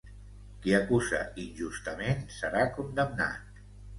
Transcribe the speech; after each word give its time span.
Qui 0.63 0.71
acusa 0.77 1.19
injustament 1.43 2.25
serà 2.39 2.65
condemnat. 2.79 3.63